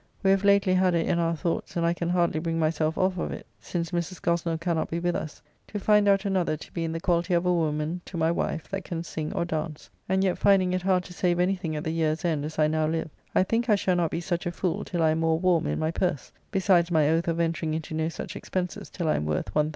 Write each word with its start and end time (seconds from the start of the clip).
We 0.23 0.31
have 0.31 0.43
lately 0.43 0.73
had 0.73 0.95
it 0.95 1.05
in 1.05 1.19
our 1.19 1.35
thoughts, 1.35 1.75
and 1.77 1.85
I 1.85 1.93
can 1.93 2.09
hardly 2.09 2.39
bring 2.39 2.57
myself 2.57 2.97
off 2.97 3.19
of 3.19 3.31
it, 3.31 3.45
since 3.59 3.91
Mrs. 3.91 4.19
Gosnell 4.19 4.59
cannot 4.59 4.89
be 4.89 4.97
with 4.99 5.15
us, 5.15 5.43
to 5.67 5.79
find 5.79 6.07
out 6.07 6.25
another 6.25 6.57
to 6.57 6.71
be 6.71 6.83
in 6.83 6.91
the 6.91 6.99
quality 6.99 7.35
of 7.35 7.45
a 7.45 7.53
woman 7.53 8.01
to 8.05 8.17
my 8.17 8.31
wife 8.31 8.67
that 8.69 8.83
can 8.83 9.03
sing 9.03 9.31
or 9.33 9.45
dance, 9.45 9.91
and 10.09 10.23
yet 10.23 10.39
finding 10.39 10.73
it 10.73 10.81
hard 10.81 11.03
to 11.03 11.13
save 11.13 11.39
anything 11.39 11.75
at 11.75 11.83
the 11.83 11.91
year's 11.93 12.25
end 12.25 12.45
as 12.45 12.57
I 12.57 12.65
now 12.67 12.87
live, 12.87 13.11
I 13.35 13.43
think 13.43 13.69
I 13.69 13.75
shall 13.75 13.95
not 13.95 14.09
be 14.09 14.21
such 14.21 14.47
a 14.47 14.51
fool 14.51 14.83
till 14.83 15.03
I 15.03 15.11
am 15.11 15.19
more 15.19 15.37
warm 15.37 15.67
in 15.67 15.77
my 15.77 15.91
purse, 15.91 16.31
besides 16.49 16.89
my 16.89 17.07
oath 17.07 17.27
of 17.27 17.39
entering 17.39 17.75
into 17.75 17.93
no 17.93 18.09
such 18.09 18.35
expenses 18.35 18.89
till 18.89 19.07
I 19.07 19.17
am 19.17 19.27
worth 19.27 19.53
L1000. 19.53 19.69